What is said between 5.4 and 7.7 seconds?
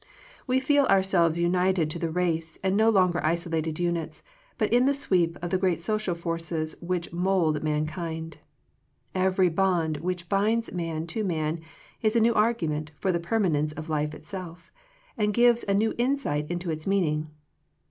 of the great social forces which mould